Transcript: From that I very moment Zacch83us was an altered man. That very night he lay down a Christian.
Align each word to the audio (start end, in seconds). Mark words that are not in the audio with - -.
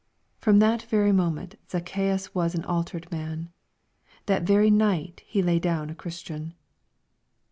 From 0.39 0.57
that 0.57 0.81
I 0.81 0.85
very 0.87 1.11
moment 1.11 1.57
Zacch83us 1.69 2.33
was 2.33 2.55
an 2.55 2.65
altered 2.65 3.11
man. 3.11 3.51
That 4.25 4.41
very 4.41 4.71
night 4.71 5.21
he 5.27 5.43
lay 5.43 5.59
down 5.59 5.91
a 5.91 5.95
Christian. 5.95 6.55